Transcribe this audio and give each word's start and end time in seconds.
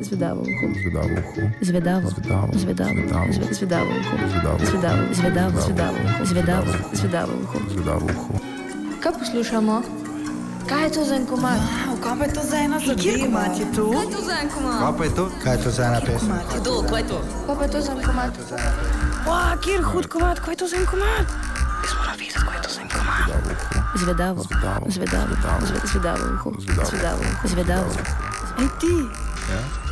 Zvedavo 0.00 0.40
uho. 0.40 0.66
Zvedavo 0.82 1.08
uho. 1.18 1.42
Zvedavo. 1.60 2.08
Zvedavo. 2.10 2.52
Zvedavo. 2.58 2.94
Zvedavo 3.52 3.90
uho. 4.00 4.14
Zvedavo. 4.30 4.58
Zvedavo. 5.12 5.60
Zvedavo. 5.60 5.98
Zvedavo. 6.24 6.72
Zvedavo 6.92 7.32
uho. 7.42 7.58
Zvedavo 7.70 8.06
uho. 8.06 8.34
Kaj 9.00 9.12
poslušamo? 9.18 9.82
Kaj 10.68 10.84
je 10.84 10.90
to 10.90 11.04
za 11.04 11.14
en 11.14 11.26
komad? 11.26 11.58
Wow, 11.58 11.94
kaj 12.02 12.18
pa 12.18 12.24
je 12.24 12.32
to 12.34 12.42
za 12.42 12.56
ena 12.56 12.78
zadeva? 12.78 13.02
Kjer 13.02 13.20
komad 13.24 13.52
je 13.58 13.66
to? 13.76 13.84
Kaj 13.90 14.02
je 14.02 14.10
to 14.10 14.20
za 14.26 14.34
en 14.42 14.48
komad? 14.50 14.78
Kaj 14.82 14.92
pa 14.98 15.04
je 15.04 15.10
to? 15.14 15.24
Kaj 15.44 15.54
je 15.54 15.62
to 15.62 15.70
za 15.70 15.82
ena 15.86 16.00
pesem? 16.00 16.32
Kdo, 16.60 16.72
kaj 16.90 17.00
je 17.00 17.08
to? 17.08 17.18
Kaj 17.46 17.54
pa 17.56 17.62
je 17.64 17.70
to 17.70 17.80
za 17.80 17.92
en 17.92 18.02
komad? 18.02 18.30
Wow, 19.26 19.54
kjer 19.62 19.82
hud 19.82 20.06
komad, 20.06 20.36
kaj 20.40 20.52
je 20.52 20.56
to 20.56 20.66
za 20.68 20.76
en 20.76 20.86
komad? 20.86 21.26
Jaz 21.84 21.92
moram 21.98 22.16
videti, 22.18 22.38
kaj 22.48 22.56
je 22.58 22.62
to 22.62 22.70
za 22.74 22.80
en 22.82 22.88
komad. 22.88 23.26
Zvedavo. 24.02 24.40
Zvedavo. 24.42 24.84
Zvedavo. 24.90 25.32
Zvedavo. 25.38 25.76
Zvedavo. 25.86 26.26
Zvedavo. 26.90 27.22
Zvedavo. 27.44 27.90
Ej 28.58 28.68
ti! 28.80 28.96
Ja? 29.52 29.60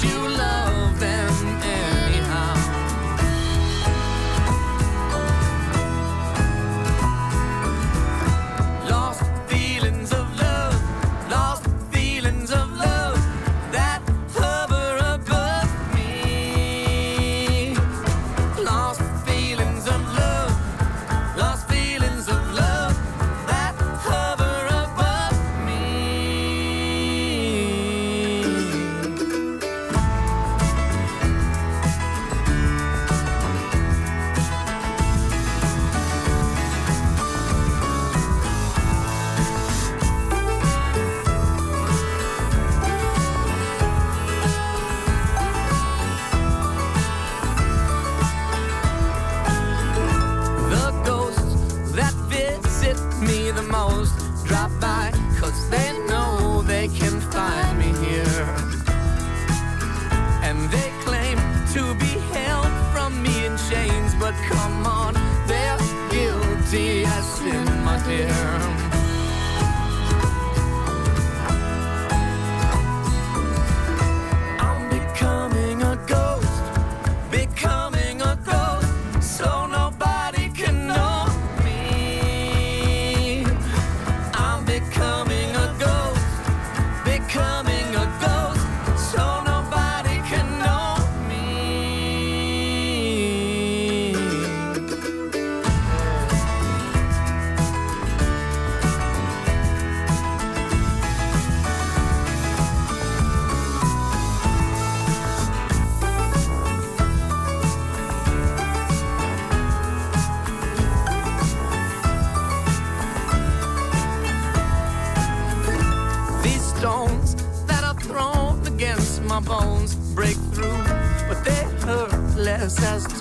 you 0.00 0.28
love. 0.28 0.71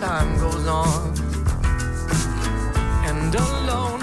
time 0.01 0.36
goes 0.39 0.65
on. 0.65 1.13
And 3.06 3.36
alone, 3.36 4.01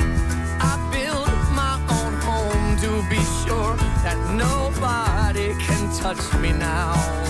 I 0.70 0.74
build 0.92 1.34
my 1.62 1.74
own 1.96 2.14
home 2.28 2.76
to 2.84 2.90
be 3.10 3.20
sure 3.42 3.74
that 4.04 4.18
nobody 4.36 5.54
can 5.58 5.92
touch 5.98 6.22
me 6.40 6.52
now. 6.52 7.27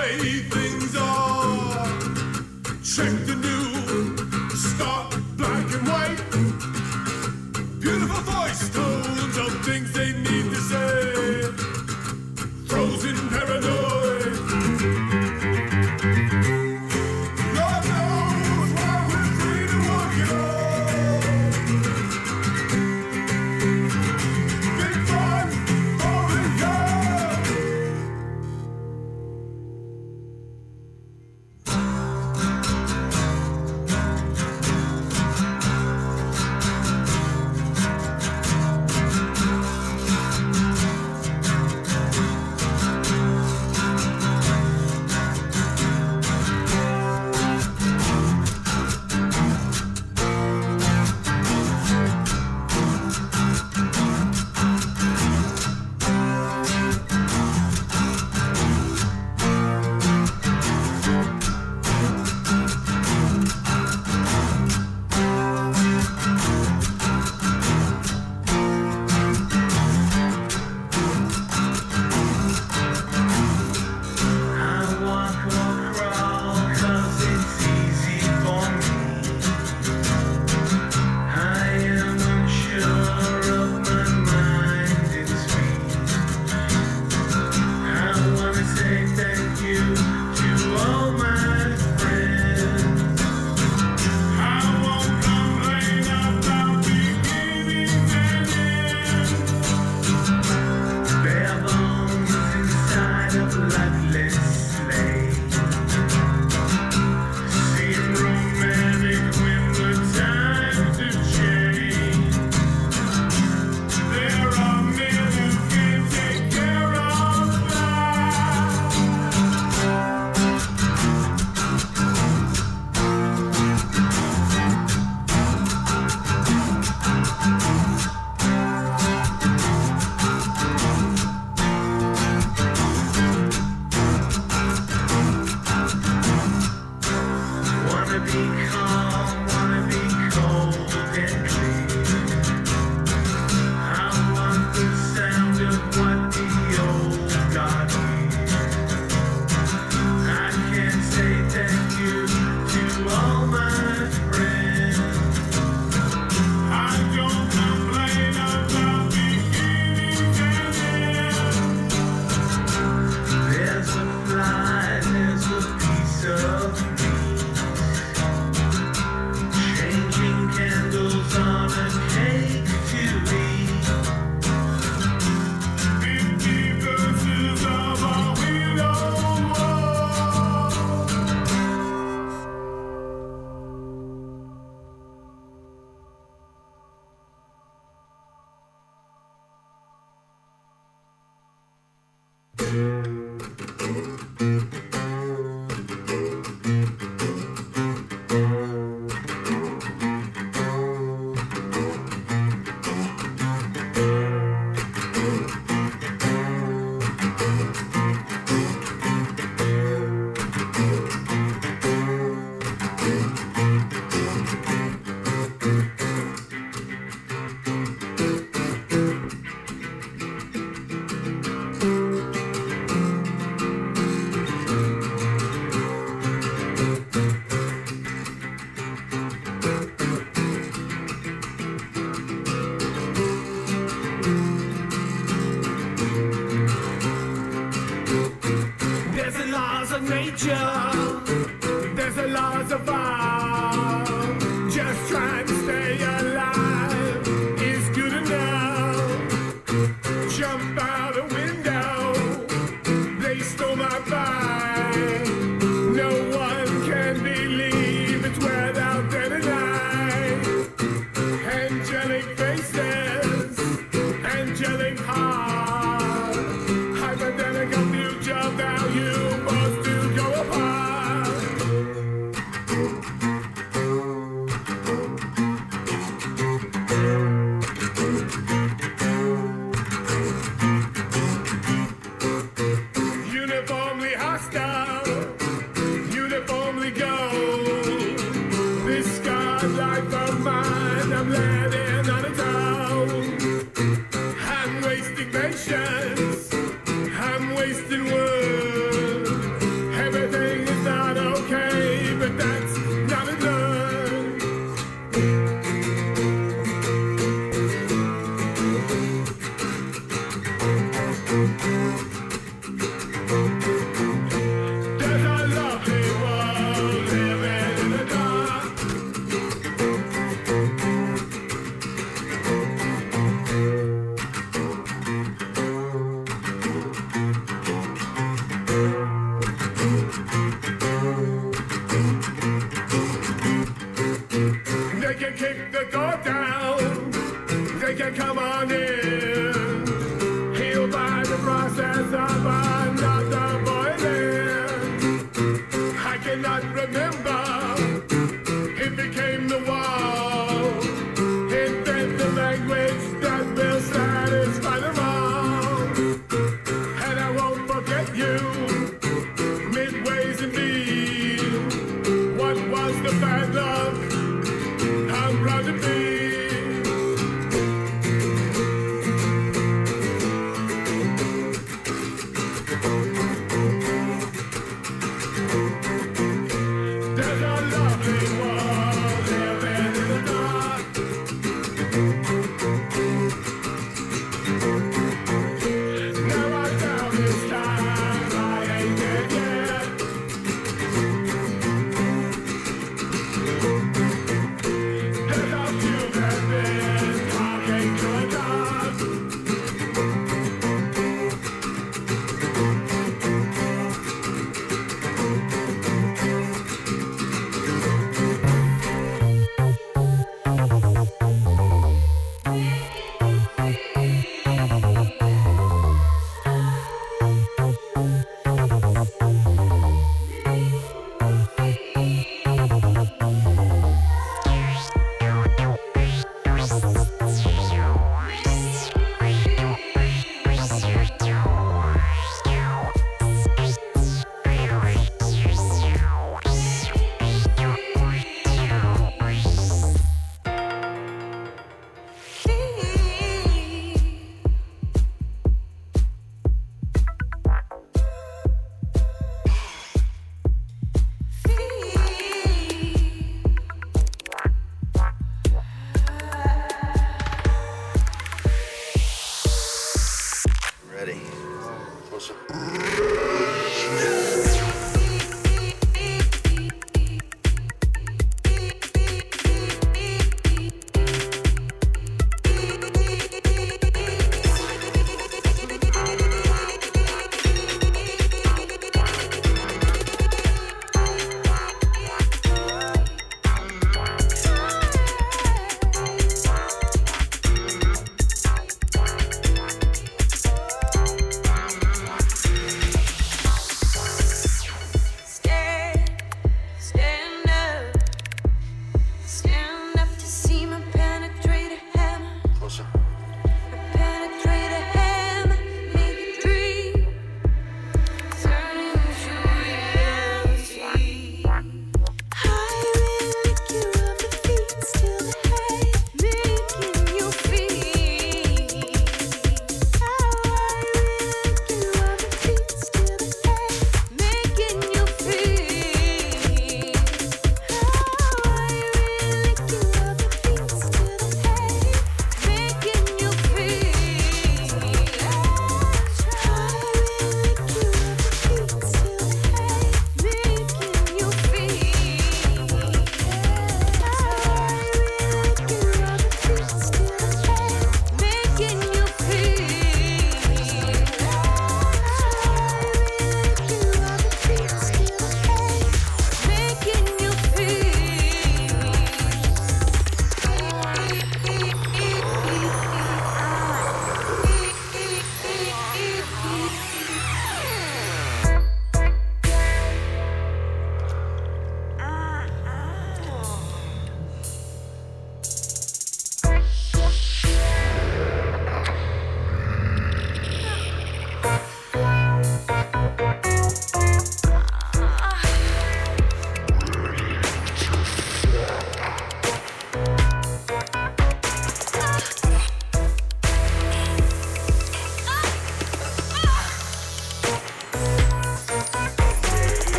way 0.00 0.40
things 0.54 0.96
are. 0.96 1.86
Check 2.82 3.14
the 3.26 3.34
news. 3.34 3.79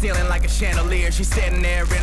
Ceiling 0.00 0.28
like 0.30 0.44
a 0.44 0.48
chandelier. 0.48 1.12
She's 1.12 1.28
sitting 1.28 1.60
there 1.60 1.84
in 1.94 1.99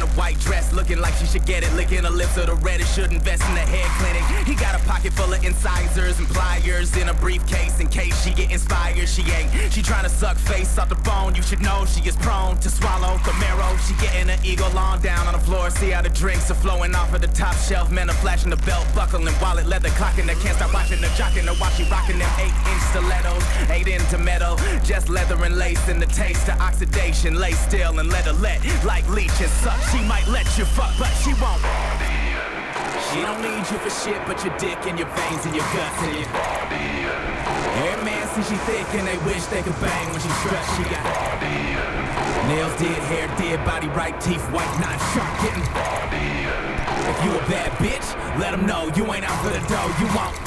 looking 0.88 1.02
like 1.02 1.14
she 1.16 1.26
should 1.26 1.46
get 1.46 1.64
it. 1.64 1.74
Licking 1.74 2.04
her 2.04 2.10
lips 2.10 2.38
of 2.38 2.46
the 2.48 2.56
red, 2.56 2.80
should 2.88 3.12
invest 3.12 3.44
in 3.44 3.56
the 3.56 3.62
hair 3.62 3.88
clinic. 4.00 4.24
He 4.48 4.56
got 4.56 4.74
a 4.74 4.84
pocket 4.86 5.12
full 5.12 5.34
of 5.34 5.44
incisors 5.44 6.18
and 6.20 6.28
pliers 6.30 6.96
in 6.96 7.10
a 7.10 7.14
briefcase 7.14 7.80
in 7.80 7.88
case 7.88 8.16
she 8.24 8.34
get 8.34 8.52
inspired. 8.52 9.10
She 9.10 9.24
ain't. 9.32 9.52
She 9.74 9.82
trying 9.82 10.04
to 10.04 10.10
suck 10.10 10.38
face 10.38 10.78
off 10.78 10.88
the 10.90 10.96
bone. 10.96 11.36
You 11.36 11.42
should 11.42 11.62
know 11.62 11.86
she 11.86 12.08
is 12.08 12.16
prone 12.18 12.58
to 12.60 12.70
swallow 12.70 13.20
marrow. 13.40 13.76
She 13.86 13.94
getting 13.96 14.30
her 14.30 14.40
ego 14.44 14.70
long 14.74 15.00
down 15.02 15.28
on 15.28 15.34
the 15.34 15.40
floor. 15.40 15.70
See 15.70 15.90
how 15.90 16.02
the 16.02 16.10
drinks 16.10 16.50
are 16.52 16.56
flowing 16.56 16.96
off 16.96 17.14
of 17.14 17.22
the 17.22 17.28
top 17.28 17.56
shelf. 17.56 17.92
Men 17.92 18.10
are 18.10 18.20
flashing 18.24 18.50
the 18.50 18.62
belt 18.64 18.86
buckle 18.96 19.28
and 19.28 19.42
wallet 19.42 19.68
leather 19.68 19.90
clocking. 19.90 20.26
They 20.26 20.36
can't 20.36 20.56
stop 20.56 20.74
watching 20.74 21.02
the 21.02 21.08
jocking 21.20 21.48
her 21.48 21.56
while 21.56 21.72
she 21.72 21.84
rocking 21.90 22.20
them 22.20 22.32
eight 22.40 22.56
inch 22.72 22.84
stilettos. 22.92 23.44
Eight 23.70 23.88
into 23.88 24.18
metal, 24.18 24.56
just 24.84 25.10
leather 25.10 25.36
and 25.44 25.58
lace 25.58 25.88
in 25.90 26.00
the 26.00 26.06
taste 26.06 26.48
of 26.50 26.60
oxidation 26.62 27.36
lay 27.36 27.52
still 27.52 28.00
and 28.00 28.10
let 28.10 28.26
her 28.26 28.34
let 28.34 28.64
like 28.86 29.08
leech 29.10 29.40
and 29.42 29.52
suck. 29.64 29.80
She 29.92 30.02
might 30.04 30.28
let 30.28 30.48
you 30.58 30.66
fuck, 30.78 30.94
but 31.02 31.14
she 31.26 31.34
won't. 31.42 31.58
She 33.10 33.26
don't 33.26 33.42
need 33.42 33.66
you 33.66 33.78
for 33.82 33.90
shit, 33.90 34.22
but 34.30 34.38
your 34.46 34.54
dick 34.62 34.78
and 34.86 34.94
your 35.02 35.10
veins 35.10 35.44
and 35.50 35.56
your 35.58 35.66
guts 35.74 35.98
and 36.06 36.14
your 36.22 36.30
body. 36.30 36.86
Every 37.90 38.06
man 38.06 38.24
sees 38.38 38.48
she 38.50 38.58
thick 38.70 38.86
and 38.94 39.08
they 39.10 39.18
wish 39.26 39.44
they 39.50 39.66
could 39.66 39.78
bang 39.82 40.06
when 40.14 40.22
she 40.22 40.30
struts. 40.46 40.70
She 40.78 40.84
got 40.86 41.02
nails 42.48 42.76
did, 42.78 43.02
hair 43.10 43.28
did, 43.42 43.58
body 43.66 43.90
right, 43.90 44.16
teeth 44.22 44.46
white, 44.54 44.70
knife 44.80 45.02
sharp, 45.14 45.34
getting 45.42 45.66
If 47.10 47.18
you 47.26 47.32
a 47.34 47.44
bad 47.50 47.72
bitch, 47.82 48.08
let 48.40 48.52
them 48.52 48.66
know 48.66 48.92
you 48.96 49.04
ain't 49.14 49.26
out 49.26 49.40
for 49.42 49.50
the 49.50 49.62
dough. 49.66 49.90
You 49.98 50.08
won't. 50.14 50.38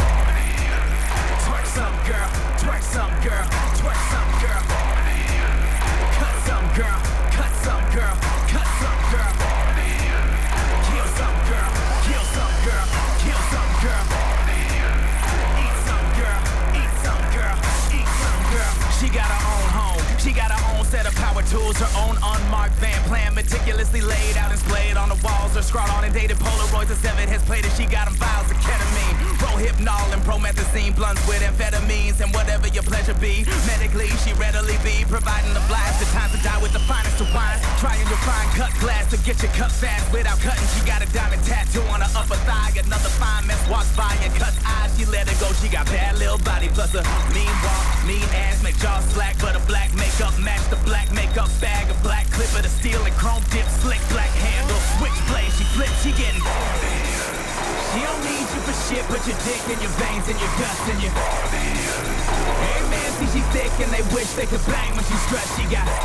Twerk 1.45 1.66
some 1.66 1.97
girl, 2.07 2.31
twerk 2.62 2.83
some 2.83 3.14
girl, 3.27 3.45
twerk 3.81 4.01
some 4.14 4.31
girl 4.38 4.62
Cut 6.19 6.37
some 6.47 6.66
girl, 6.79 6.99
cut 7.35 7.53
some 7.66 7.89
they 64.50 64.56
could 64.56 64.66
bang 64.66 64.94
when 64.96 65.04
she 65.04 65.14
stressed. 65.14 65.60
She 65.60 65.64
got 65.68 65.99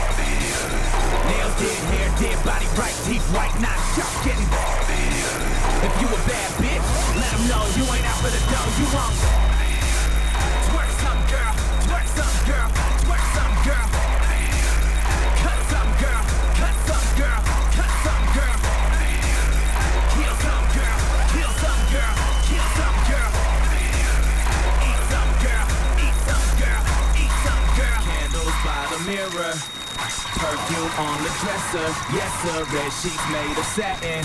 red 32.86 32.94
sheets 32.94 33.30
made 33.32 33.58
of 33.58 33.66
satin. 33.66 34.24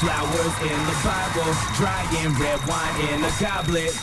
Flowers 0.00 0.54
in 0.60 0.78
the 0.84 0.96
Bible, 1.00 1.48
drying 1.76 2.32
red 2.36 2.60
wine 2.68 2.96
in 3.08 3.24
a 3.24 3.32
goblet. 3.40 3.96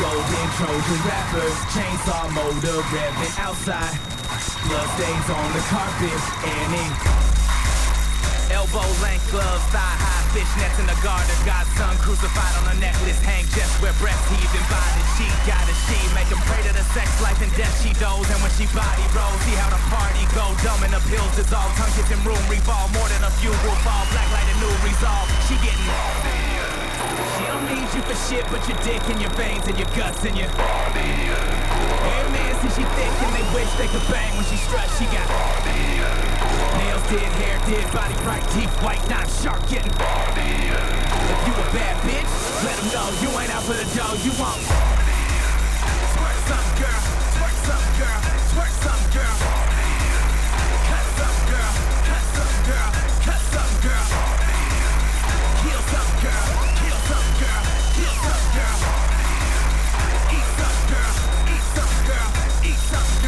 Golden 0.00 0.46
Trojan 0.56 1.00
wrappers, 1.04 1.56
chainsaw 1.76 2.32
motor 2.32 2.80
revving 2.96 3.38
outside. 3.38 3.98
Blood 4.68 4.88
stains 4.96 5.28
on 5.28 5.52
the 5.52 5.60
carpet 5.68 6.20
and 6.48 6.74
ink. 6.74 7.33
Elbow 8.54 8.86
length 9.02 9.26
gloves, 9.34 9.66
thigh 9.74 9.82
high 9.98 10.22
fishnets 10.30 10.78
in 10.78 10.86
the 10.86 10.94
garter. 11.02 11.34
Godson 11.42 11.90
crucified 11.98 12.54
on 12.62 12.70
a 12.70 12.76
necklace, 12.78 13.18
hang 13.26 13.42
just 13.50 13.74
where 13.82 13.90
breath 13.98 14.14
heaving 14.30 14.66
by 14.70 14.78
the 14.94 15.02
sheet. 15.18 15.34
Got 15.42 15.66
a 15.66 15.74
she, 15.90 15.98
make 16.14 16.30
him 16.30 16.38
pray 16.46 16.62
to 16.62 16.70
the 16.70 16.86
sex 16.94 17.10
life 17.18 17.42
and 17.42 17.50
death 17.58 17.74
she 17.82 17.90
does. 17.98 18.22
And 18.30 18.38
when 18.46 18.54
she 18.54 18.70
body 18.70 19.02
rolls, 19.10 19.42
see 19.42 19.58
how 19.58 19.74
the 19.74 19.82
party 19.90 20.22
go. 20.38 20.46
Dumb 20.62 20.86
and 20.86 20.94
the 20.94 21.02
pills 21.10 21.34
dissolve, 21.34 21.74
tongue 21.74 21.90
kissing 21.98 22.22
room 22.22 22.38
revolve. 22.46 22.94
More 22.94 23.10
than 23.10 23.26
a 23.26 23.32
few 23.42 23.50
will 23.50 23.78
fall, 23.82 24.06
black 24.14 24.30
light 24.30 24.46
and 24.46 24.58
new 24.62 24.74
resolve. 24.86 25.26
She 25.50 25.58
getting 25.58 25.90
she 27.34 27.42
don't 27.50 27.66
need 27.66 27.90
you 27.90 28.02
for 28.06 28.14
shit, 28.30 28.46
but 28.54 28.62
your 28.70 28.78
dick 28.86 29.02
and 29.10 29.18
your 29.18 29.34
veins 29.34 29.66
and 29.66 29.74
your 29.74 29.90
guts 29.98 30.22
and 30.22 30.38
your 30.38 30.48
body. 30.54 31.10
Hey 32.06 32.22
man, 32.30 32.54
see 32.62 32.70
she 32.70 32.86
thick 32.86 33.14
and 33.18 33.34
they 33.34 33.46
wish 33.50 33.70
they 33.82 33.90
could 33.90 34.06
bang 34.06 34.30
when 34.38 34.46
she 34.46 34.56
struts. 34.62 34.94
She 34.94 35.10
got 35.10 35.26
nails 35.66 36.33
did, 37.10 37.32
hair 37.40 37.58
dead 37.66 37.92
body 37.92 38.14
bright, 38.22 38.42
teeth 38.54 38.72
white, 38.82 39.02
not 39.08 39.28
sharp, 39.28 39.60
getting 39.68 39.92
body. 39.98 40.70
If 40.72 41.40
you 41.46 41.52
a 41.52 41.66
bad 41.72 41.96
bitch, 42.04 42.30
let 42.64 42.76
them 42.78 42.88
know 42.92 43.06
you 43.20 43.28
ain't 43.40 43.50
out 43.54 43.62
for 43.64 43.74
the 43.74 43.84
dough. 43.96 44.16
You 44.24 44.32
want 44.40 44.60
twerk 46.14 46.38
some 46.48 46.68
girl, 46.80 47.02
twerk 47.36 47.56
some 47.68 47.86
girl, 48.00 48.20
twerk 48.52 48.72
some 48.84 49.04
girl. 49.12 49.36
Cut 50.88 51.04
some 51.18 51.38
girl, 51.50 51.72
cut 52.08 52.24
some 52.36 52.56
girl, 52.68 52.90
cut 53.24 53.42
some 53.52 53.74
girl. 53.84 54.06
Kill 55.60 55.82
some 55.92 56.12
girl, 56.24 56.46
kill 56.78 57.00
some 57.10 57.28
girl, 57.40 57.62
kill 57.96 58.16
some 58.24 58.46
girl. 58.54 58.78
Eat 60.32 60.48
some 60.56 60.78
girl, 60.88 61.14
eat 61.52 61.64
some 61.74 61.94
girl, 62.08 62.28
eat 62.64 62.80
some 62.88 63.10
girl. 63.22 63.23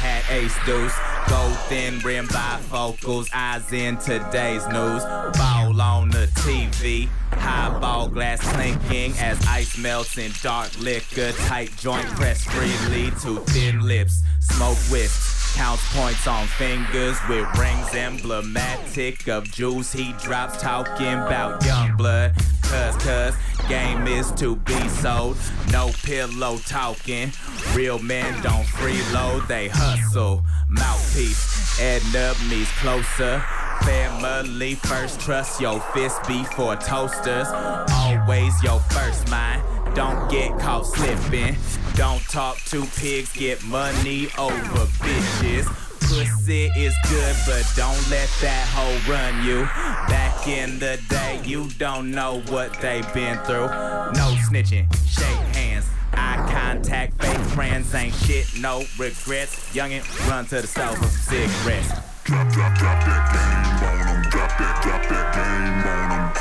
Hat, 0.00 0.24
ace 0.30 0.56
deuce. 0.64 0.96
Gold 1.28 1.56
thin 1.68 1.98
rim 2.00 2.26
bifocals, 2.28 3.28
eyes 3.32 3.72
in 3.72 3.98
today's 3.98 4.66
news. 4.68 5.04
Ball 5.38 5.80
on 5.80 6.10
the 6.10 6.26
TV. 6.34 7.08
Highball 7.32 8.08
glass 8.08 8.40
clinking 8.52 9.12
as 9.20 9.38
ice 9.46 9.78
melts 9.78 10.18
in 10.18 10.32
dark 10.42 10.70
liquor. 10.80 11.32
Tight 11.46 11.70
joint 11.76 12.06
press 12.08 12.44
freely 12.44 13.10
to 13.22 13.40
thin 13.52 13.80
lips. 13.80 14.22
Smoke 14.40 14.78
wisps. 14.90 15.54
Counts 15.54 15.82
points 15.94 16.26
on 16.26 16.46
fingers 16.46 17.16
with 17.28 17.46
rings 17.58 17.94
emblematic 17.94 19.28
of 19.28 19.50
jewels 19.50 19.92
he 19.92 20.12
drops 20.22 20.60
talking 20.62 21.12
about 21.12 21.64
young 21.64 21.96
blood. 21.96 22.34
Cuz, 22.62 22.96
cuz, 22.96 23.34
game 23.70 24.08
is 24.08 24.32
to 24.32 24.56
be 24.56 24.88
sold. 24.88 25.36
No 25.70 25.90
pillow 26.02 26.58
talking. 26.66 27.32
Real 27.72 28.00
men 28.00 28.42
don't 28.42 28.66
freeload, 28.66 29.46
they 29.46 29.68
hustle. 29.68 30.44
Mouthpiece, 30.68 31.80
Edna 31.80 32.34
me's 32.48 32.68
closer. 32.80 33.40
Family 33.82 34.74
first, 34.74 35.20
trust 35.20 35.60
your 35.60 35.78
fist 35.94 36.20
before 36.26 36.74
toasters. 36.76 37.46
Always 37.92 38.60
your 38.64 38.80
first 38.90 39.30
mind. 39.30 39.62
Don't 39.94 40.28
get 40.28 40.58
caught 40.58 40.86
slipping. 40.86 41.56
Don't 41.94 42.22
talk 42.22 42.56
to 42.66 42.84
pigs, 42.96 43.32
get 43.32 43.62
money 43.64 44.26
over 44.36 44.84
bitches. 44.98 45.89
Pussy 46.00 46.66
is 46.76 46.94
good, 47.08 47.36
but 47.46 47.64
don't 47.76 48.10
let 48.10 48.28
that 48.40 48.66
hoe 48.74 48.98
run 49.10 49.44
you. 49.44 49.64
Back 50.08 50.46
in 50.48 50.78
the 50.78 50.98
day, 51.08 51.40
you 51.44 51.68
don't 51.78 52.10
know 52.10 52.40
what 52.48 52.72
they 52.80 53.02
been 53.14 53.38
through. 53.44 53.68
No 54.14 54.34
snitching, 54.48 54.86
shake 55.06 55.56
hands. 55.56 55.86
Eye 56.12 56.44
contact, 56.52 57.22
fake 57.22 57.38
friends 57.54 57.94
ain't 57.94 58.14
shit, 58.14 58.46
no 58.58 58.84
regrets. 58.98 59.72
Youngin', 59.74 60.02
run 60.28 60.44
to 60.46 60.60
the 60.60 60.66
some 60.66 60.96
cigarettes. 61.04 61.92
Drop, 62.24 62.48
drop, 62.52 62.74
drop 62.78 63.04
that 63.04 63.24
game 63.32 63.88
on 63.88 64.08
'em. 64.08 64.22
Drop 64.30 64.50
that, 64.58 64.82
drop 64.82 65.02
that 65.08 65.34
game 65.34 65.86
on 65.86 66.12
'em. 66.12 66.32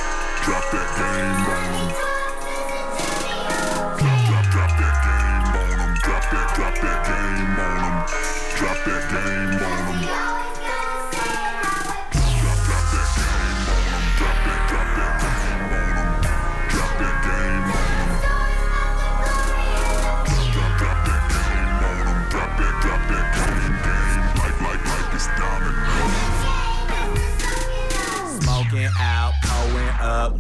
Drop 0.44 0.66
that 0.72 0.90
game 0.98 1.46
on 1.50 1.70
'em. 1.76 1.90
Drop, 4.00 4.20
drop, 4.28 4.46
drop 4.52 4.72
that 4.80 4.96
game 5.06 5.54
on 5.62 5.80
'em. 5.80 5.92
Drop 6.02 6.24
that, 6.32 6.48
drop 6.56 6.76
that 6.82 7.00
game 7.06 7.19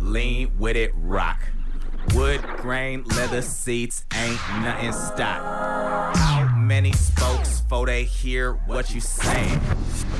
lean 0.09 0.51
with 0.57 0.75
it, 0.75 0.91
rock. 0.95 1.39
Wood 2.13 2.41
grain, 2.57 3.03
leather 3.03 3.41
seats, 3.41 4.05
ain't 4.13 4.39
nothing 4.61 4.91
stock. 4.91 5.78
How 6.69 6.75
many 6.75 6.91
spokes 6.91 7.61
for 7.67 7.87
they 7.87 8.03
hear 8.03 8.53
what 8.67 8.93
you 8.93 9.01
saying? 9.01 9.59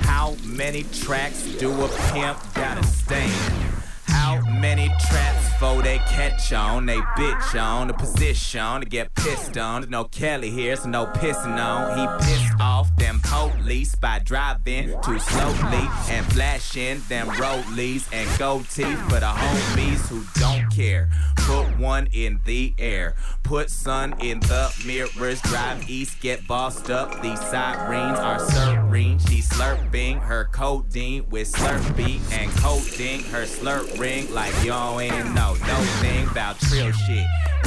How 0.01 0.35
many 0.43 0.81
tracks 0.81 1.43
do 1.43 1.69
a 1.69 1.88
pimp 2.12 2.39
gotta 2.55 2.83
stand? 2.88 3.79
How 4.10 4.41
many 4.60 4.88
traps 5.08 5.54
for 5.60 5.82
they 5.82 6.00
catch 6.00 6.52
on? 6.54 6.86
They 6.86 6.98
bitch 7.17 7.62
on 7.62 7.88
the 7.88 7.93
position 7.93 8.82
to 8.82 8.86
get 8.86 9.13
pissed 9.15 9.58
on. 9.58 9.82
There's 9.82 9.91
no 9.91 10.04
Kelly 10.06 10.50
here, 10.50 10.76
so 10.76 10.89
no 10.89 11.06
pissing 11.06 11.58
on. 11.58 11.98
He 11.98 12.26
pissed 12.26 12.60
off 12.60 12.95
them 12.98 13.22
police 13.24 13.95
by 13.95 14.19
driving 14.19 14.95
too 15.04 15.19
slowly 15.19 15.88
and 16.10 16.26
flashing 16.34 17.02
them 17.08 17.28
rollies 17.28 18.08
and 18.12 18.39
gold 18.39 18.67
teeth 18.69 19.00
for 19.10 19.19
the 19.19 19.28
homies 19.28 20.08
who 20.08 20.24
don't 20.39 20.69
care. 20.69 21.10
Put 21.38 21.78
one 21.78 22.08
in 22.12 22.39
the 22.45 22.74
air, 22.78 23.15
put 23.43 23.69
sun 23.69 24.15
in 24.19 24.39
the 24.41 24.72
mirrors. 24.86 25.41
Drive 25.41 25.89
east, 25.89 26.19
get 26.22 26.45
bossed 26.48 26.89
up. 26.89 27.22
These 27.22 27.39
sirens 27.39 28.19
are 28.19 28.39
serene. 28.39 29.19
She's 29.19 29.50
slurping 29.50 30.19
her 30.22 30.45
codeine 30.52 31.28
with 31.30 31.52
Slurpee 31.52 32.19
and 32.32 32.52
coating 32.58 33.24
her 33.32 33.43
slurp 33.43 33.98
ring 33.99 34.33
like 34.33 34.53
y'all 34.63 34.99
ain't 34.99 35.33
know 35.33 35.55
no 35.67 35.75
thing 35.99 36.27
about 36.27 36.57
trill 36.59 36.91
shit. 36.91 37.25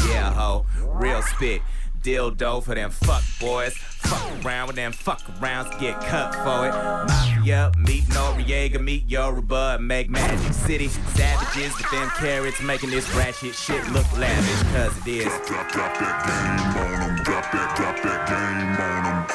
Yeah, 0.08 0.32
ho, 0.32 0.64
real 0.82 1.22
spit. 1.22 1.60
Dildo 2.02 2.62
for 2.64 2.74
them 2.74 2.90
fuck 2.90 3.22
boys. 3.38 3.74
Fuck 3.76 4.44
around 4.44 4.66
with 4.66 4.76
them 4.76 4.90
fuck 4.92 5.20
arounds, 5.38 5.78
get 5.78 6.00
cut 6.00 6.34
for 6.34 6.66
it. 6.66 6.72
Mafia, 7.06 7.70
meet 7.78 8.04
Noriega, 8.06 8.80
meet 8.80 9.08
Yoruba, 9.08 9.78
make 9.78 10.10
Magic 10.10 10.52
City. 10.52 10.88
Savages 10.88 11.76
with 11.76 11.90
them 11.90 12.08
carrots, 12.16 12.60
making 12.60 12.90
this 12.90 13.08
ratchet 13.14 13.54
shit 13.54 13.86
look 13.92 14.10
lavish, 14.18 14.62
cause 14.74 14.96
it 15.06 15.10
is. 15.10 15.24
Drop, 15.24 15.46
drop. 15.46 15.72
Drop 15.72 15.98
that 16.00 16.26
game 16.26 16.82
on. 16.82 17.24
Drop 17.24 17.52
that. 17.52 17.76
Drop, 17.76 18.02
that 18.02 18.28
game 18.28 18.80
on. 18.80 19.26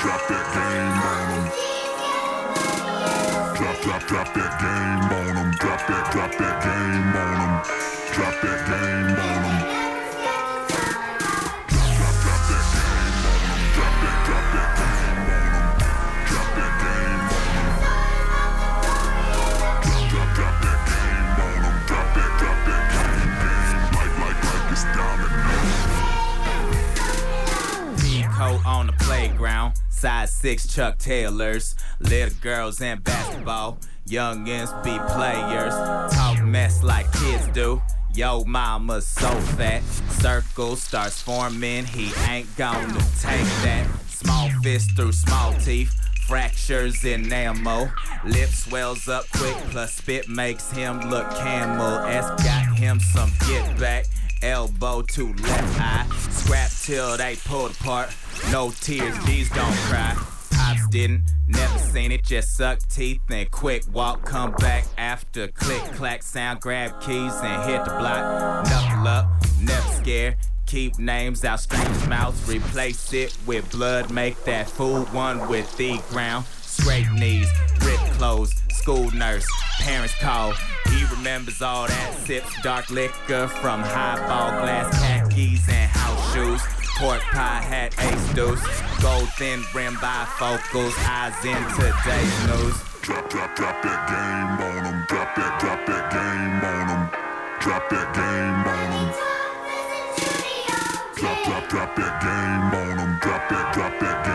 Drop 0.00 0.28
that 0.28 0.46
game 0.54 1.40
on. 1.40 1.43
Drop, 3.56 3.80
drop, 3.82 4.02
drop 4.06 4.34
that 4.34 4.60
game 4.60 5.12
on 5.12 5.34
them. 5.34 5.50
Drop 5.58 5.86
that, 5.86 6.12
drop 6.12 6.32
that 6.38 6.62
game 6.64 7.16
on 7.16 7.38
them. 7.38 7.62
Drop 8.12 8.34
that 8.42 8.66
game 8.66 9.10
on 9.10 9.42
them. 9.42 9.84
On 28.66 28.86
the 28.86 28.92
playground 28.94 29.74
Size 30.04 30.32
6 30.34 30.68
Chuck 30.68 30.98
Taylors. 30.98 31.76
Little 31.98 32.38
girls 32.42 32.82
in 32.82 33.00
basketball. 33.00 33.78
Youngins 34.06 34.70
be 34.84 34.98
players. 35.14 35.72
Talk 36.12 36.44
mess 36.44 36.82
like 36.82 37.10
kids 37.12 37.48
do. 37.54 37.80
Yo, 38.14 38.44
mama's 38.44 39.06
so 39.06 39.30
fat. 39.56 39.82
Circle 40.20 40.76
starts 40.76 41.22
forming. 41.22 41.86
He 41.86 42.12
ain't 42.28 42.54
gonna 42.54 43.00
take 43.18 43.48
that. 43.64 43.86
Small 44.06 44.50
fist 44.62 44.90
through 44.94 45.12
small 45.12 45.54
teeth. 45.54 45.90
Fractures 46.28 47.06
in 47.06 47.32
ammo. 47.32 47.90
Lip 48.26 48.50
swells 48.50 49.08
up 49.08 49.24
quick, 49.32 49.56
plus 49.70 49.94
spit 49.94 50.28
makes 50.28 50.70
him 50.70 51.00
look 51.08 51.30
camel. 51.30 52.00
S 52.00 52.28
got 52.44 52.76
him 52.76 53.00
some 53.00 53.32
get 53.48 53.78
back. 53.80 54.04
Elbow 54.44 55.00
to 55.00 55.32
left 55.32 55.80
eye. 55.80 56.06
Scrap 56.28 56.70
till 56.82 57.16
they 57.16 57.36
pulled 57.46 57.70
apart. 57.70 58.14
No 58.52 58.70
tears, 58.78 59.16
these 59.24 59.48
don't 59.48 59.74
cry. 59.88 60.14
Pops 60.50 60.86
didn't, 60.88 61.22
never 61.48 61.78
seen 61.78 62.12
it, 62.12 62.24
just 62.24 62.54
suck 62.54 62.78
teeth 62.90 63.22
and 63.30 63.50
quick 63.50 63.84
walk. 63.90 64.22
Come 64.26 64.52
back 64.52 64.84
after 64.98 65.48
click 65.48 65.80
clack 65.94 66.22
sound, 66.22 66.60
grab 66.60 67.00
keys 67.00 67.32
and 67.42 67.70
hit 67.70 67.86
the 67.86 67.92
block. 67.92 68.66
Knuckle 68.66 69.08
up, 69.08 69.26
never 69.62 69.88
scared. 69.94 70.36
Keep 70.66 70.98
names 70.98 71.42
out 71.44 71.60
strangers' 71.60 72.06
mouths, 72.06 72.46
replace 72.46 73.14
it 73.14 73.34
with 73.46 73.70
blood, 73.70 74.10
make 74.10 74.42
that 74.44 74.68
fool 74.68 75.04
one 75.06 75.48
with 75.48 75.74
the 75.78 75.98
ground. 76.10 76.44
Scrape 76.60 77.10
knees, 77.12 77.48
rip 77.82 77.98
clothes, 78.18 78.52
school 78.70 79.10
nurse, 79.12 79.46
parents 79.80 80.14
call. 80.20 80.52
He 81.04 81.16
remembers 81.16 81.60
all 81.60 81.86
that, 81.86 82.14
sips 82.24 82.62
dark 82.62 82.88
liquor 82.88 83.46
from 83.60 83.82
highball 83.82 84.58
glass 84.62 84.88
khakis 85.04 85.68
and 85.68 85.90
house 85.90 86.32
shoes. 86.32 86.62
Pork 86.96 87.20
pie 87.20 87.60
hat, 87.60 87.92
ace 87.98 88.32
deuce, 88.32 88.64
gold 89.02 89.28
thin 89.36 89.62
rim 89.74 89.96
bifocals, 89.96 90.96
eyes 91.04 91.36
in 91.44 91.60
today's 91.76 92.36
news. 92.48 92.76
Drop, 93.02 93.28
drop, 93.28 93.54
drop 93.54 93.82
that 93.82 94.00
game 94.08 94.64
on 94.64 94.84
them. 94.84 95.04
Drop 95.08 95.34
that, 95.36 95.60
drop 95.60 95.84
that 95.84 96.08
game 96.08 96.64
on 96.72 96.86
them. 96.88 97.10
Drop 97.60 97.90
that 97.90 98.08
game 98.16 98.64
on 98.64 98.90
them. 98.96 99.12
Drop, 101.16 101.44
drop, 101.44 101.68
drop 101.68 101.96
that 101.96 102.14
game 102.24 102.80
on 102.80 102.96
them. 102.96 103.18
Drop 103.20 103.48
that, 103.50 103.74
drop 103.74 104.00
that 104.00 104.24
game 104.24 104.33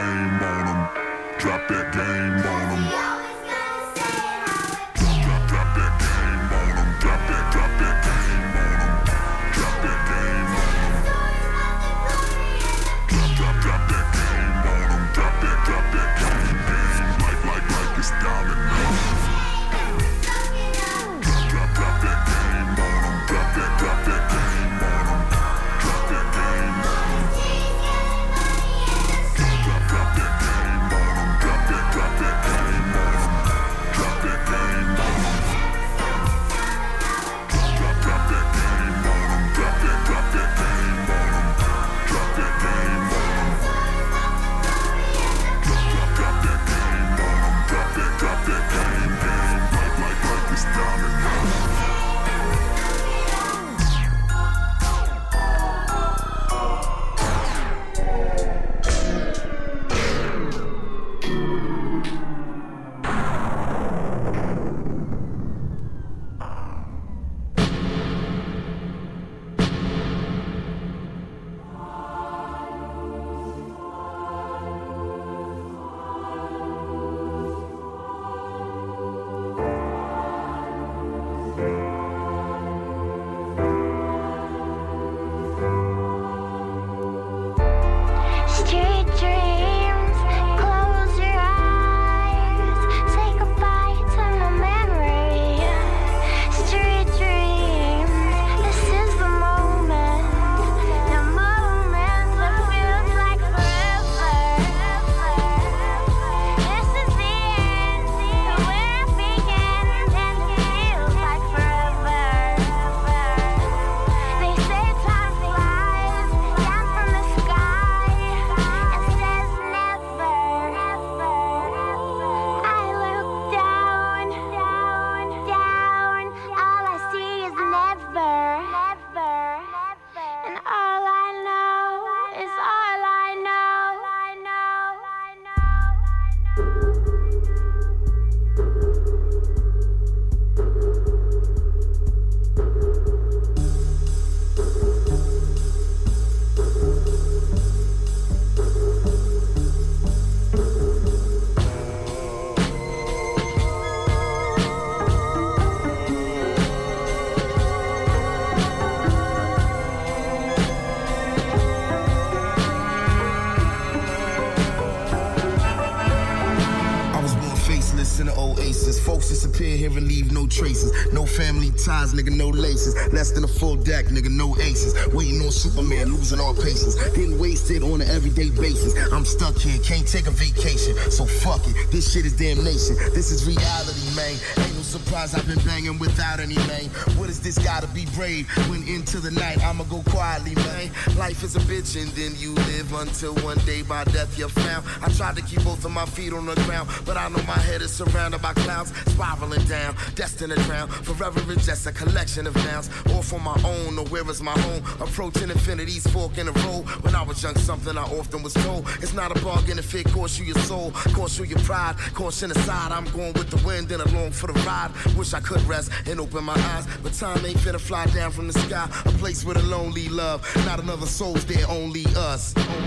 full 173.59 173.75
deck, 173.75 174.05
nigga, 174.05 174.31
no 174.31 174.55
aces. 174.57 174.95
Waiting 175.13 175.41
on 175.41 175.51
Superman, 175.51 176.13
losing 176.13 176.39
all 176.39 176.55
patience. 176.55 176.95
Getting 176.95 177.37
wasted 177.37 177.83
on 177.83 177.99
an 178.01 178.09
everyday 178.09 178.49
basis. 178.49 178.95
I'm 179.11 179.25
stuck 179.25 179.57
here, 179.57 179.77
can't 179.83 180.07
take 180.07 180.27
a 180.27 180.31
vacation. 180.31 180.95
So 181.11 181.25
fuck 181.25 181.61
it, 181.67 181.75
this 181.91 182.11
shit 182.11 182.25
is 182.25 182.33
damnation. 182.37 182.95
This 183.13 183.31
is 183.31 183.45
reality, 183.45 184.15
man. 184.15 184.39
Ain't 184.63 184.75
no 184.75 184.81
surprise 184.81 185.35
I've 185.35 185.45
been 185.45 185.59
banging 185.65 185.99
without 185.99 186.39
any 186.39 186.55
name. 186.71 186.89
What 187.19 187.29
is 187.29 187.41
this 187.41 187.57
gotta 187.57 187.87
be 187.87 188.05
brave? 188.15 188.47
When 188.69 188.87
into 188.87 189.19
the 189.19 189.31
night, 189.31 189.61
I'ma 189.63 189.83
go 189.83 190.01
quietly, 190.07 190.55
man. 190.55 190.89
Life 191.17 191.43
is 191.43 191.57
a 191.57 191.59
bitch 191.59 192.01
and 192.01 192.09
then 192.11 192.31
you 192.37 192.55
live 192.91 193.07
until 193.07 193.33
one 193.45 193.57
day 193.59 193.81
by 193.81 194.03
death 194.05 194.37
you're 194.37 194.49
found. 194.49 194.85
I 195.01 195.09
tried 195.09 195.35
to 195.37 195.41
keep 195.41 195.63
both 195.63 195.83
of 195.85 195.91
my 195.91 196.05
feet 196.05 196.33
on 196.33 196.45
the 196.45 196.55
ground, 196.65 196.89
but 197.05 197.17
I 197.17 197.27
know 197.29 197.41
my 197.43 197.57
head 197.57 197.81
is 197.81 197.91
surrounded 197.91 198.41
by 198.41 198.53
clouds 198.53 198.93
spiraling 199.11 199.63
down, 199.65 199.95
destined 200.15 200.53
to 200.53 200.61
drown. 200.63 200.87
Forever 200.87 201.41
it's 201.51 201.65
just 201.65 201.87
a 201.87 201.91
collection 201.91 202.47
of 202.47 202.55
nouns, 202.55 202.89
all 203.11 203.21
for 203.21 203.39
my 203.39 203.59
own, 203.65 203.97
or 203.97 204.05
where 204.07 204.29
is 204.29 204.41
my 204.41 204.51
home? 204.51 204.83
Approaching 204.99 205.49
infinity's 205.49 206.05
fork 206.07 206.37
in 206.37 206.45
the 206.47 206.51
road. 206.51 206.85
When 207.03 207.15
I 207.15 207.23
was 207.23 207.41
young, 207.41 207.55
something 207.55 207.97
I 207.97 208.03
often 208.03 208.43
was 208.43 208.53
told. 208.53 208.87
It's 209.01 209.13
not 209.13 209.35
a 209.35 209.43
bargain 209.43 209.79
if 209.79 209.93
it 209.95 210.05
costs 210.07 210.39
you 210.39 210.45
your 210.45 210.59
soul, 210.59 210.91
costs 210.91 211.39
you 211.39 211.45
your 211.45 211.59
pride, 211.59 211.97
caution 212.13 212.51
aside. 212.51 212.91
I'm 212.91 213.05
going 213.05 213.33
with 213.33 213.49
the 213.49 213.65
wind 213.65 213.91
and 213.91 214.01
along 214.01 214.31
for 214.31 214.47
the 214.47 214.59
ride. 214.61 214.91
Wish 215.17 215.33
I 215.33 215.39
could 215.39 215.61
rest 215.63 215.91
and 216.05 216.19
open 216.19 216.43
my 216.43 216.53
eyes, 216.53 216.87
but 217.03 217.13
time 217.13 217.45
ain't 217.45 217.57
finna 217.57 217.79
fly 217.79 218.05
down 218.07 218.31
from 218.31 218.47
the 218.47 218.53
sky. 218.53 218.89
A 219.05 219.11
place 219.13 219.43
with 219.43 219.57
a 219.57 219.63
lonely 219.63 220.09
love, 220.09 220.47
not 220.65 220.79
another 220.79 221.05
soul's 221.05 221.45
there, 221.45 221.67
only 221.69 222.05
us, 222.15 222.53
only 222.57 222.69
only 222.69 222.75
us. 222.75 222.78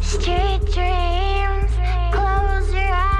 Street 0.00 0.60
dreams, 0.72 1.70
close 2.12 2.72
your 2.72 2.90
eyes. 2.92 3.15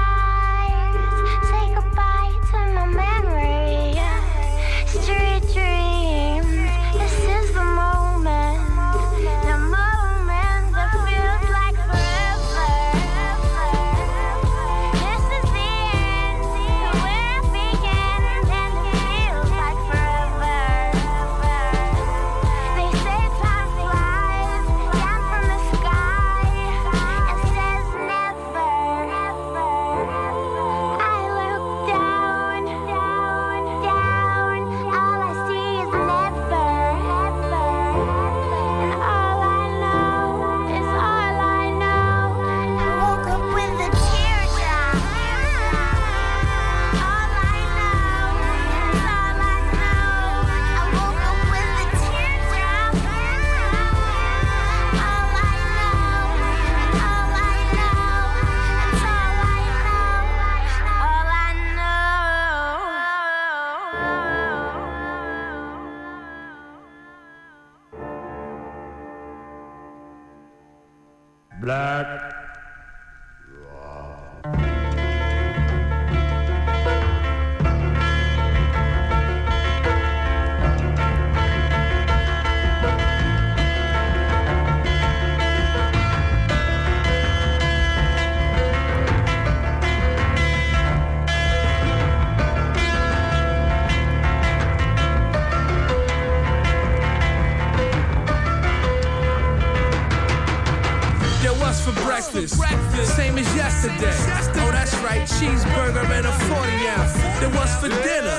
Breakfast? 102.07 102.55
Same 103.15 103.37
as 103.37 103.49
yesterday. 103.55 104.15
Oh, 104.63 104.71
that's 104.71 104.95
right, 105.03 105.23
cheeseburger 105.35 106.07
and 106.17 106.25
a 106.25 106.33
40 106.47 106.87
ounce. 106.95 107.13
Then 107.39 107.51
was 107.53 107.71
for 107.77 107.89
dinner? 107.89 108.37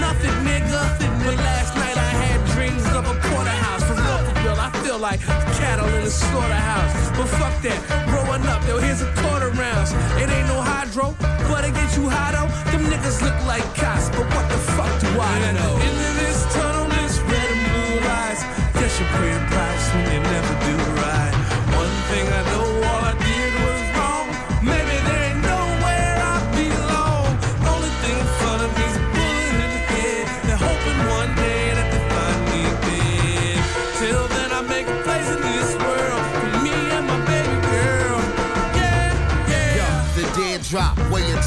Nothing, 0.00 0.36
nigga. 0.48 0.80
But 1.24 1.36
last 1.36 1.76
night 1.76 1.96
I 1.96 2.10
had 2.24 2.40
dreams 2.54 2.84
of 2.96 3.04
a 3.04 3.14
porterhouse 3.28 3.84
from 3.84 3.98
Rockville. 3.98 4.60
I 4.60 4.70
feel 4.82 4.98
like 4.98 5.20
cattle 5.60 5.88
in 5.88 6.02
a 6.02 6.10
slaughterhouse. 6.10 6.92
But 7.16 7.28
fuck 7.38 7.54
that, 7.62 7.78
growing 8.08 8.44
up, 8.48 8.66
yo, 8.66 8.78
here's 8.78 9.02
a 9.02 9.10
quarter 9.20 9.50
rounds. 9.50 9.92
It 10.22 10.28
ain't 10.28 10.48
no 10.48 10.60
hydro, 10.60 11.14
but 11.48 11.64
it 11.64 11.74
get 11.74 11.96
you 11.96 12.08
hot 12.08 12.34
out. 12.34 12.48
Them 12.72 12.84
niggas 12.92 13.20
look 13.22 13.38
like 13.46 13.64
cops, 13.76 14.08
but 14.10 14.26
what 14.34 14.46
the 14.48 14.60
fuck 14.76 14.92
do 15.00 15.08
I 15.20 15.52
know? 15.52 15.72
Into 15.86 16.10
this 16.20 16.38
tunnel, 16.54 16.86
this 16.96 17.20
red 17.28 17.48
and 17.56 17.62
blue 17.72 18.08
lights. 18.08 18.42
Guess 18.76 18.94
you 19.00 19.06
pay 19.16 19.30
a 19.36 19.40
price 19.52 19.84
when 19.94 20.04
you 20.12 20.20
never 20.20 20.54
do 20.66 20.74
right. 21.00 21.25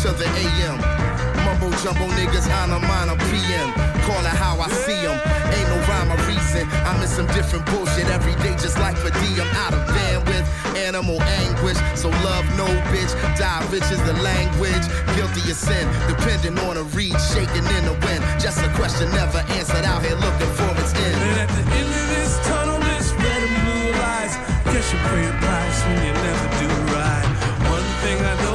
Way 0.06 0.14
the 0.16 0.28
AM. 0.48 0.78
Mumbo 1.44 1.70
jumbo 1.84 2.08
niggas 2.16 2.48
on 2.62 2.72
a 2.72 2.80
minor 2.80 3.18
PM. 3.28 3.70
Call 4.08 4.24
it 4.24 4.38
how 4.44 4.60
I 4.60 4.70
see 4.86 5.06
'em. 5.06 5.18
Ain't 5.56 5.68
no 5.70 5.78
rhyme 5.88 6.12
or 6.12 6.22
reason. 6.28 6.68
I'm 6.86 7.02
in 7.02 7.08
some 7.08 7.28
different 7.28 7.66
bullshit 7.66 8.08
every 8.08 8.36
day, 8.44 8.56
just 8.56 8.78
like 8.80 8.98
for 8.98 9.10
D. 9.10 9.22
I'm 9.42 9.52
out 9.64 9.74
of 9.74 9.84
bandwidth, 9.96 10.48
animal 10.88 11.22
anguish. 11.44 11.78
So 11.96 12.10
love 12.28 12.46
no 12.58 12.68
bitch. 12.92 13.14
Die 13.38 13.62
bitch 13.72 13.92
is 13.92 14.02
the 14.04 14.16
language. 14.24 14.86
Guilty 15.16 15.52
of 15.52 15.58
sin, 15.58 15.86
depending 16.08 16.58
on 16.68 16.78
a 16.78 16.84
reed 16.96 17.18
shaking 17.34 17.66
in 17.78 17.84
the 17.90 17.96
wind. 18.06 18.24
Just 18.40 18.60
a 18.60 18.70
question 18.80 19.12
never 19.12 19.40
answered 19.58 19.86
out 19.86 20.02
here 20.06 20.16
looking 20.16 20.52
for 20.60 20.72
its 20.82 20.94
end. 20.94 21.16
And 21.28 21.38
at 21.44 21.50
the 21.58 21.64
end 21.80 21.92
of 22.02 22.06
this 22.16 22.34
tunnel, 22.48 22.80
this 22.80 23.12
red 23.24 23.42
and 23.48 23.56
blue 23.66 23.92
lights. 24.00 24.36
Guess 24.72 24.88
you 24.94 25.00
pay 25.10 25.24
a 25.28 25.34
price 25.44 25.80
when 25.86 25.98
you 26.08 26.14
never 26.28 26.48
do 26.62 26.70
right. 26.96 27.28
One 27.76 27.88
thing 28.02 28.18
I 28.32 28.36
know, 28.44 28.49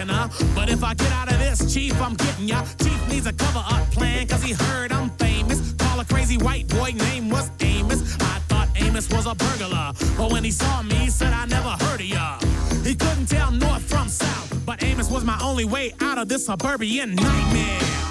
commissioner. 0.00 0.54
But 0.54 0.68
if 0.68 0.82
I 0.82 0.94
get 0.94 1.12
out 1.12 1.30
of 1.30 1.38
this, 1.38 1.72
chief, 1.72 2.00
I'm 2.00 2.14
getting 2.14 2.48
ya. 2.48 2.64
Chief 2.82 3.08
needs 3.08 3.26
a 3.26 3.32
cover 3.32 3.62
up 3.66 3.90
plan, 3.90 4.26
cause 4.26 4.42
he 4.42 4.52
heard 4.52 4.92
I'm 4.92 5.10
famous. 5.10 5.72
Call 5.74 6.00
a 6.00 6.04
crazy 6.04 6.38
white 6.38 6.68
boy, 6.68 6.92
name 6.92 7.28
was 7.28 7.50
Amos. 7.60 8.16
I 8.20 8.38
thought 8.48 8.68
Amos 8.76 9.08
was 9.10 9.26
a 9.26 9.34
burglar. 9.34 9.92
But 10.16 10.32
when 10.32 10.44
he 10.44 10.50
saw 10.50 10.82
me, 10.82 10.94
he 10.94 11.10
said, 11.10 11.32
I 11.32 11.44
never 11.46 11.70
heard 11.84 12.00
of 12.00 12.06
ya. 12.06 12.38
He 12.84 12.94
couldn't 12.94 13.26
tell 13.26 13.50
north 13.50 13.82
from 13.82 14.08
south. 14.08 14.64
But 14.64 14.82
Amos 14.82 15.10
was 15.10 15.24
my 15.24 15.38
only 15.42 15.64
way 15.64 15.92
out 16.00 16.18
of 16.18 16.28
this 16.28 16.46
suburban 16.46 17.14
nightmare. 17.14 18.09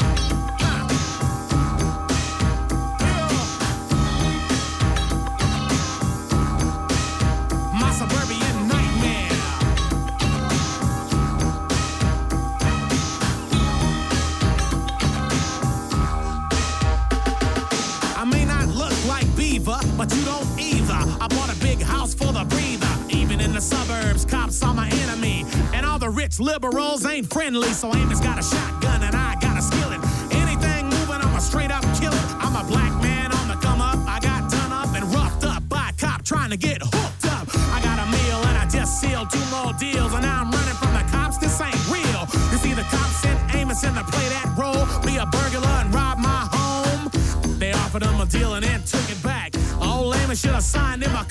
Liberals 26.40 27.06
ain't 27.06 27.32
friendly. 27.32 27.70
So 27.70 27.94
Amos 27.94 28.20
got 28.20 28.40
a 28.40 28.44
shotgun 28.44 29.04
and 29.04 29.16
I 29.16 29.36
got 29.40 29.58
a 29.58 29.62
skillet. 29.62 30.00
Anything 30.32 30.86
moving, 30.86 31.22
I'ma 31.22 31.40
straight 31.40 31.72
up 31.72 31.84
kill 32.00 32.14
it. 32.14 32.26
I'm 32.44 32.56
a 32.56 32.64
black 32.68 32.94
man 33.02 33.32
on 33.32 33.48
the 33.48 33.56
come 33.56 33.82
up. 33.82 34.00
I 34.08 34.20
got 34.20 34.50
done 34.50 34.72
up 34.72 34.96
and 34.96 35.06
roughed 35.14 35.44
up 35.44 35.68
by 35.68 35.90
a 35.90 35.94
cop 35.94 36.24
trying 36.24 36.50
to 36.50 36.58
get 36.58 36.82
hooked 36.82 37.26
up. 37.26 37.48
I 37.74 37.82
got 37.84 38.00
a 38.00 38.08
meal 38.12 38.40
and 38.50 38.58
I 38.58 38.68
just 38.68 39.02
sealed 39.02 39.30
two 39.30 39.44
more 39.52 39.74
deals. 39.74 40.14
And 40.14 40.24
now 40.24 40.42
I'm 40.42 40.52
running 40.52 40.76
from 40.76 40.94
the 40.94 41.04
cops. 41.12 41.38
This 41.38 41.60
ain't 41.62 41.76
real. 41.90 42.24
You 42.52 42.58
see, 42.58 42.74
the 42.74 42.84
cops 42.84 43.18
sent 43.22 43.40
Amos 43.56 43.84
in 43.84 43.94
to 43.96 44.04
play 44.04 44.28
that 44.30 44.54
role. 44.58 44.86
Be 45.06 45.18
a 45.18 45.26
burglar 45.26 45.68
and 45.84 45.94
rob 45.94 46.18
my 46.18 46.48
home. 46.52 47.10
They 47.60 47.74
offered 47.74 48.04
him 48.04 48.20
a 48.20 48.26
deal 48.26 48.54
and 48.54 48.64
then 48.64 48.84
took 48.84 49.10
it 49.10 49.22
back. 49.22 49.54
Old 49.82 50.16
Amos 50.16 50.40
should 50.40 50.52
have 50.52 50.64
signed 50.64 51.04
him 51.04 51.16
a 51.16 51.26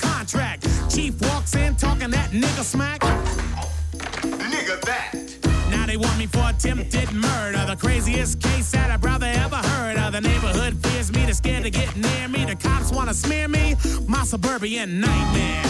suburban 14.59 15.01
nightmare. 15.01 15.63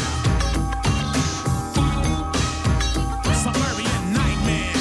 Suburban 3.35 4.13
nightmare. 4.15 4.73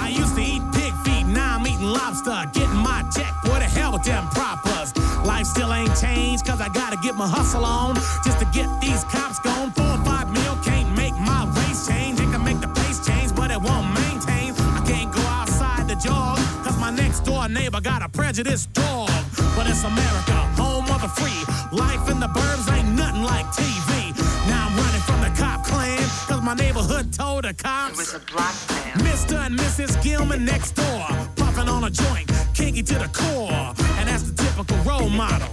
I 0.00 0.08
used 0.08 0.34
to 0.36 0.40
eat 0.40 0.62
pig 0.72 0.94
feet, 1.04 1.26
now 1.26 1.56
I'm 1.56 1.66
eating 1.66 1.82
lobster. 1.82 2.42
Getting 2.54 2.76
my 2.76 3.04
check, 3.14 3.34
what 3.44 3.58
the 3.58 3.66
hell 3.66 3.92
with 3.92 4.04
them 4.04 4.26
propers? 4.28 4.96
Life 5.26 5.46
still 5.46 5.74
ain't 5.74 5.94
changed, 6.00 6.46
cause 6.46 6.62
I 6.62 6.68
gotta 6.68 6.96
get 7.02 7.14
my 7.14 7.28
hustle 7.28 7.66
on. 7.66 7.96
Just 8.24 8.38
to 8.38 8.46
get 8.46 8.68
these 8.80 9.04
cops 9.04 9.38
gone. 9.40 9.72
Four 9.72 9.84
or 9.84 10.04
five 10.06 10.30
mil 10.32 10.56
can't 10.64 10.90
make 10.96 11.12
my 11.20 11.44
race 11.58 11.86
change. 11.86 12.18
It 12.18 12.30
can 12.32 12.42
make 12.42 12.60
the 12.62 12.68
pace 12.68 13.06
change, 13.06 13.34
but 13.36 13.50
it 13.50 13.60
won't 13.60 13.92
maintain. 13.92 14.54
I 14.72 14.82
can't 14.86 15.12
go 15.12 15.20
outside 15.20 15.86
the 15.86 15.96
jog, 15.96 16.38
cause 16.64 16.78
my 16.78 16.90
next 16.90 17.20
door 17.24 17.46
neighbor 17.48 17.82
got 17.82 18.00
a 18.00 18.08
prejudiced 18.08 18.72
dog. 18.72 19.10
But 19.56 19.68
it's 19.68 19.84
America, 19.84 20.38
home 20.56 20.86
of 20.90 21.02
the 21.02 21.08
free. 21.08 21.42
Life 21.76 22.08
in 22.10 22.20
the 22.20 22.28
burbs 22.28 22.72
ain't 22.72 22.94
nothing 22.94 23.22
like 23.22 23.46
TV. 23.46 24.16
Now 24.48 24.68
I'm 24.68 24.76
running 24.76 25.00
from 25.02 25.20
the 25.20 25.32
cop 25.38 25.64
clan, 25.64 25.98
cause 26.26 26.42
my 26.42 26.54
neighborhood 26.54 27.12
told 27.12 27.44
the 27.44 27.54
cops. 27.54 27.92
It 27.92 27.96
was 27.98 28.14
a 28.14 28.20
black 28.32 28.54
man. 28.70 28.98
Mr. 29.06 29.36
and 29.44 29.58
Mrs. 29.58 30.02
Gilman 30.02 30.44
next 30.44 30.72
door, 30.72 31.06
puffing 31.36 31.68
on 31.68 31.84
a 31.84 31.90
joint, 31.90 32.30
kinky 32.54 32.82
to 32.82 32.94
the 32.94 33.08
core, 33.12 33.74
and 33.98 34.08
that's 34.08 34.24
the 34.24 34.34
typical 34.42 34.76
role 34.78 35.08
model. 35.08 35.48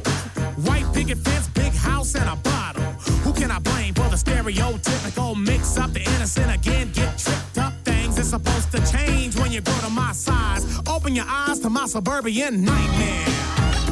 White 0.64 0.86
picket 0.94 1.18
fence, 1.18 1.48
big 1.50 1.74
house, 1.74 2.16
and 2.16 2.30
a 2.30 2.36
bottle. 2.38 2.84
Who 3.24 3.34
can 3.34 3.52
I 3.52 3.60
blame 3.60 3.94
for 3.94 4.08
the 4.10 4.16
stereotypical 4.16 5.36
mix 5.36 5.78
up? 5.78 5.92
The 5.94 6.02
innocent 6.02 6.54
again 6.54 6.92
get 6.94 7.18
tripped 7.18 7.58
up. 7.58 7.74
Things 7.84 8.18
is 8.18 8.30
supposed 8.30 8.72
to 8.72 8.80
change 8.92 9.36
when 9.36 9.52
you 9.52 9.62
go 9.62 9.78
to 9.80 9.90
my 9.90 10.14
size. 10.14 10.64
Open 10.88 11.16
your 11.16 11.26
eyes 11.28 11.60
to 11.60 11.70
my 11.70 11.86
suburban 11.88 12.34
nightmare. 12.64 13.85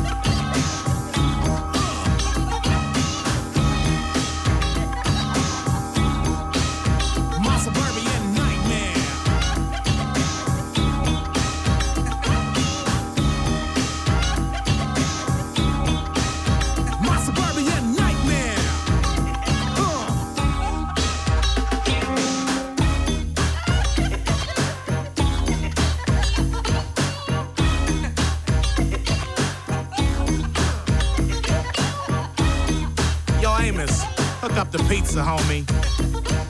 The 34.74 34.84
pizza, 34.90 35.22
homie. 35.22 36.43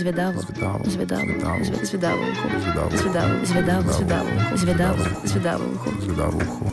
Zvedavo, 0.00 0.40
Zvedavo, 0.40 0.80
zvedavo, 0.86 1.24
zvedavo. 1.26 1.60
zve- 1.62 1.84
zvedavo 1.84 2.22
uho. 2.22 2.46
Zvedavo. 2.58 2.90
Zvedavo, 2.92 3.34
zvedavo, 3.44 3.90
zvedavo, 3.92 4.28
zvedavo, 4.54 5.04
zvedavo 5.24 5.64
uho. 5.66 5.90
Zvedavo 6.00 6.38
uho. 6.38 6.64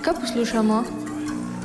Kaj 0.00 0.14
poslušamo? 0.16 0.76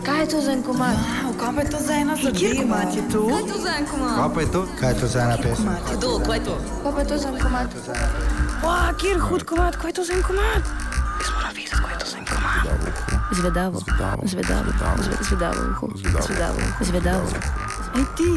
Kaj 0.03 0.19
je 0.19 0.27
to 0.27 0.41
za 0.41 0.51
en 0.51 0.63
komad? 0.63 0.95
Kaj 1.35 1.51
pa 1.55 1.61
je 1.61 1.69
to 1.69 1.79
za 1.79 1.93
ena 1.95 2.15
zadeva? 2.15 2.77
je 2.87 3.03
to? 3.05 3.21
Kaj 3.23 3.37
je 3.37 3.47
to 3.47 3.57
za 3.59 3.71
en 3.71 3.85
komad? 3.85 4.15
Kaj 4.15 4.29
pa 4.29 4.41
je 4.41 4.47
to? 4.47 4.61
Kaj 4.79 4.89
je 4.89 4.95
to 4.95 5.07
za 5.07 5.19
ena 5.21 5.37
pesem? 5.37 5.69
Kdo, 5.91 6.09
kaj 6.19 6.35
je 6.35 6.43
to? 6.43 6.55
Kaj 6.83 6.91
pa 6.91 6.99
je 6.99 7.07
to 7.07 7.17
za 7.17 7.27
en 7.27 7.37
komad? 7.37 7.67
Wow, 8.63 8.89
kjer 8.95 9.17
hud 9.19 9.43
komad, 9.43 9.73
kaj 9.75 9.89
je 9.89 9.93
to 9.93 10.03
za 10.03 10.13
en 10.13 10.23
komad? 10.23 10.61
Zvedavo, 13.31 13.77
Zvedavo, 13.79 14.21
zvedavo, 14.23 14.63
zvedavo. 14.65 14.97
zve- 14.97 15.23
zvedavo 15.23 15.59
uho. 15.71 15.85
Zvedavo. 15.95 16.27
Zvedavo, 16.27 16.59
zvedavo. 16.81 17.27
Ej 17.93 18.05
ti, 18.15 18.31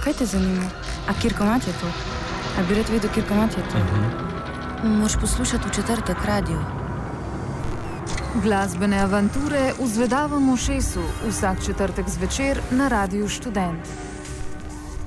kaj 0.00 0.12
te 0.12 0.26
zanima? 0.26 0.66
A 1.08 1.12
kjer 1.20 1.34
komad 1.38 1.62
je 1.66 1.72
to? 1.80 1.86
A 2.58 2.62
bi 2.68 2.74
rad 2.74 2.88
vedel, 2.88 3.10
kjer 3.14 3.28
komad 3.28 3.50
je 3.56 3.62
to? 3.72 3.78
Moš 4.88 5.16
poslušati 5.20 5.68
v 5.68 5.74
četrtek 5.74 6.24
radio. 6.24 6.60
Glasbene 8.42 9.00
avanture 9.00 9.72
v 9.80 9.86
zvedavem 9.86 10.52
ušesu 10.52 11.02
vsak 11.28 11.64
četrtek 11.66 12.08
zvečer 12.08 12.60
na 12.70 12.88
Radiu 12.88 13.28
Študent. 13.28 14.07